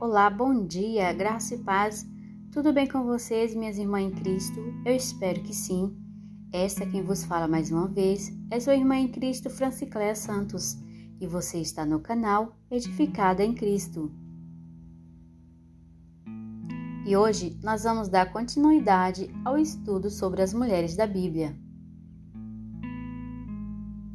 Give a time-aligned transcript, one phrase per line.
[0.00, 2.06] Olá, bom dia, graça e paz.
[2.50, 4.58] Tudo bem com vocês, minhas irmãs em Cristo?
[4.82, 5.94] Eu espero que sim.
[6.50, 10.78] Esta quem vos fala mais uma vez é sua irmã em Cristo, Francicléia Santos,
[11.20, 14.10] e você está no canal Edificada em Cristo.
[17.06, 21.54] E hoje nós vamos dar continuidade ao estudo sobre as mulheres da Bíblia.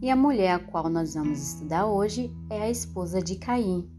[0.02, 3.95] E a mulher a qual nós vamos estudar hoje é a esposa de Caim.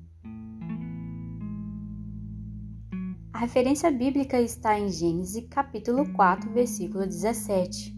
[3.37, 7.95] A referência bíblica está em Gênesis capítulo 4, versículo 17.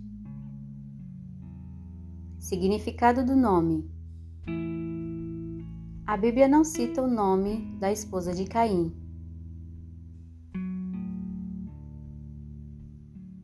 [2.41, 3.89] Significado do nome:
[6.05, 8.93] A Bíblia não cita o nome da esposa de Caim.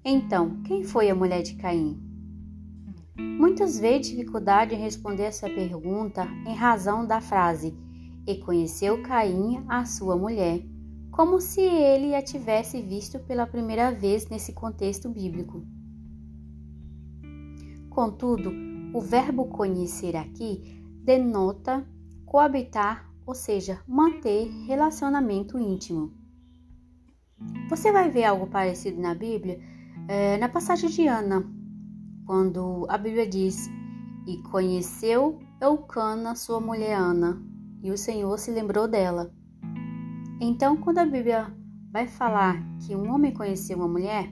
[0.04, 2.02] Então, quem foi a mulher de Caim?
[3.16, 7.72] Muitos veem dificuldade em responder essa pergunta em razão da frase:
[8.26, 10.73] E conheceu Caim a sua mulher
[11.14, 15.64] como se ele a tivesse visto pela primeira vez nesse contexto bíblico.
[17.88, 18.50] Contudo,
[18.92, 21.86] o verbo conhecer aqui denota
[22.26, 26.12] coabitar, ou seja, manter relacionamento íntimo.
[27.70, 29.60] Você vai ver algo parecido na Bíblia,
[30.08, 31.48] é, na passagem de Ana,
[32.26, 33.70] quando a Bíblia diz:
[34.26, 37.40] E conheceu Eucana, sua mulher Ana,
[37.84, 39.32] e o Senhor se lembrou dela.
[40.40, 41.54] Então, quando a Bíblia
[41.92, 44.28] vai falar que um homem conheceu uma mulher,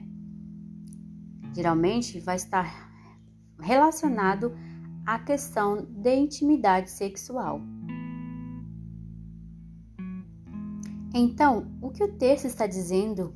[1.55, 2.91] geralmente vai estar
[3.59, 4.53] relacionado
[5.05, 7.61] à questão de intimidade sexual.
[11.13, 13.33] Então, o que o texto está dizendo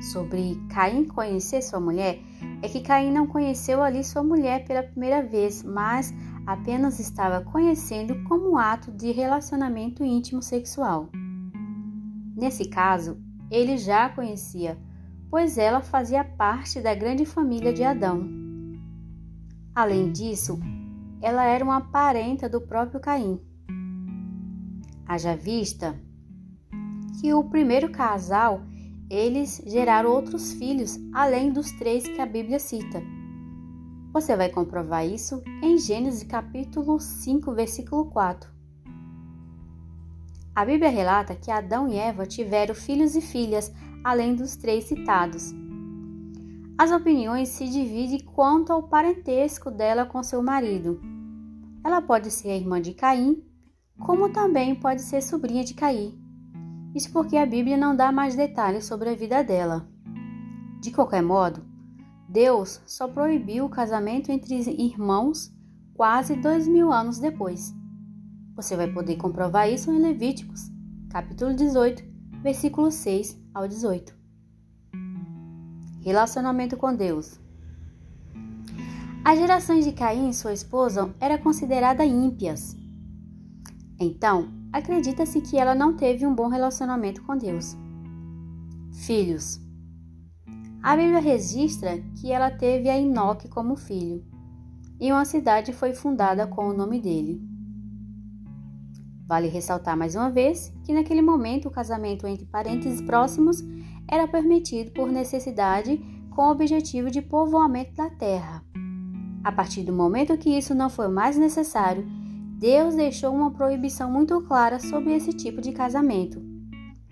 [0.00, 2.20] sobre Caim conhecer sua mulher
[2.62, 6.12] é que Caim não conheceu ali sua mulher pela primeira vez, mas
[6.46, 11.10] apenas estava conhecendo como ato de relacionamento íntimo sexual.
[12.36, 13.18] Nesse caso,
[13.50, 14.76] ele já a conhecia,
[15.30, 18.28] pois ela fazia parte da grande família de Adão.
[19.74, 20.60] Além disso,
[21.22, 23.40] ela era uma parenta do próprio Caim.
[25.06, 25.98] Haja vista
[27.20, 28.60] que o primeiro casal,
[29.08, 33.02] eles geraram outros filhos além dos três que a Bíblia cita.
[34.12, 38.55] Você vai comprovar isso em Gênesis capítulo 5, versículo 4.
[40.56, 43.70] A Bíblia relata que Adão e Eva tiveram filhos e filhas,
[44.02, 45.52] além dos três citados.
[46.78, 50.98] As opiniões se dividem quanto ao parentesco dela com seu marido.
[51.84, 53.44] Ela pode ser a irmã de Caim,
[53.98, 56.18] como também pode ser sobrinha de Caim.
[56.94, 59.86] Isso porque a Bíblia não dá mais detalhes sobre a vida dela.
[60.80, 61.66] De qualquer modo,
[62.26, 65.54] Deus só proibiu o casamento entre irmãos
[65.92, 67.74] quase dois mil anos depois.
[68.56, 70.72] Você vai poder comprovar isso em Levíticos,
[71.10, 72.02] capítulo 18,
[72.42, 74.14] versículo 6 ao 18.
[76.02, 77.38] Relacionamento com Deus.
[79.22, 82.74] As gerações de Caim e sua esposa eram consideradas ímpias.
[84.00, 87.76] Então, acredita-se que ela não teve um bom relacionamento com Deus.
[89.04, 89.60] Filhos.
[90.82, 94.24] A Bíblia registra que ela teve a Enoque como filho,
[94.98, 97.55] e uma cidade foi fundada com o nome dele.
[99.26, 103.62] Vale ressaltar mais uma vez que naquele momento o casamento entre parentes próximos
[104.08, 105.98] era permitido por necessidade
[106.30, 108.62] com o objetivo de povoamento da terra.
[109.42, 112.06] A partir do momento que isso não foi mais necessário,
[112.58, 116.40] Deus deixou uma proibição muito clara sobre esse tipo de casamento.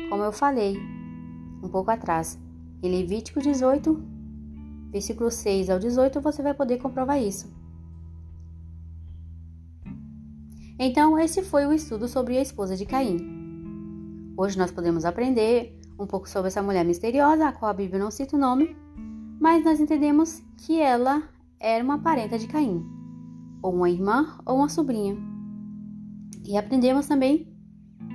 [0.09, 0.79] Como eu falei
[1.63, 2.39] um pouco atrás,
[2.83, 4.03] em Levítico 18,
[4.91, 7.53] versículo 6 ao 18, você vai poder comprovar isso.
[10.87, 13.17] Então, esse foi o estudo sobre a esposa de Caim.
[14.37, 18.11] Hoje nós podemos aprender um pouco sobre essa mulher misteriosa, a qual a Bíblia não
[18.11, 18.77] cita o nome,
[19.41, 21.23] mas nós entendemos que ela
[21.59, 22.85] era uma parenta de Caim,
[23.63, 25.17] ou uma irmã ou uma sobrinha.
[26.45, 27.51] E aprendemos também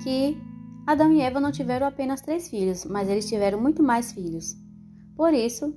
[0.04, 0.40] que
[0.86, 4.54] Adão e Eva não tiveram apenas três filhos, mas eles tiveram muito mais filhos.
[5.16, 5.76] Por isso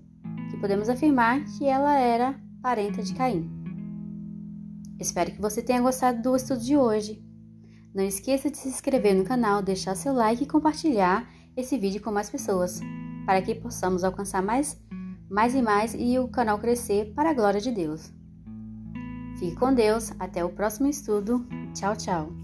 [0.52, 3.63] que podemos afirmar que ela era parenta de Caim.
[5.04, 7.22] Espero que você tenha gostado do estudo de hoje.
[7.94, 12.10] Não esqueça de se inscrever no canal, deixar seu like e compartilhar esse vídeo com
[12.10, 12.80] mais pessoas,
[13.26, 14.82] para que possamos alcançar mais,
[15.30, 18.14] mais e mais e o canal crescer para a glória de Deus.
[19.38, 21.46] Fique com Deus, até o próximo estudo.
[21.74, 22.43] Tchau, tchau.